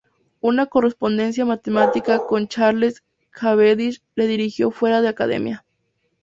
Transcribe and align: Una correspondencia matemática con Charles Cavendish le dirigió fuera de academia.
Una 0.39 0.65
correspondencia 0.65 1.45
matemática 1.45 2.25
con 2.25 2.47
Charles 2.47 3.03
Cavendish 3.29 4.01
le 4.15 4.25
dirigió 4.25 4.71
fuera 4.71 4.99
de 4.99 5.09
academia. 5.09 5.63